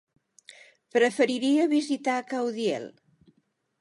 [0.95, 2.91] Preferiria visitar Caudiel.